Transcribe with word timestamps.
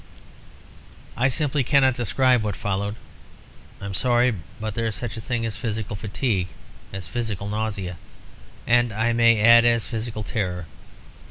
"I 1.15 1.27
simply 1.27 1.63
cannot 1.63 1.93
describe 1.93 2.41
what 2.41 2.55
followed. 2.55 2.95
I 3.79 3.85
am 3.85 3.93
sorry, 3.93 4.33
but 4.59 4.73
there 4.73 4.87
is 4.87 4.95
such 4.95 5.15
a 5.15 5.21
thing 5.21 5.45
as 5.45 5.57
physical 5.57 5.95
fatigue, 5.95 6.47
as 6.91 7.05
physical 7.05 7.47
nausea, 7.47 7.97
and, 8.65 8.91
I 8.91 9.13
may 9.13 9.39
add, 9.39 9.63
as 9.63 9.85
physical 9.85 10.23
terror. 10.23 10.65